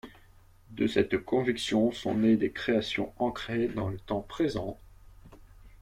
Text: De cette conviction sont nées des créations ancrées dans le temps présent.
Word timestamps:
De 0.71 0.87
cette 0.87 1.19
conviction 1.23 1.91
sont 1.91 2.15
nées 2.15 2.35
des 2.35 2.51
créations 2.51 3.13
ancrées 3.19 3.67
dans 3.67 3.87
le 3.87 3.99
temps 3.99 4.21
présent. 4.27 4.79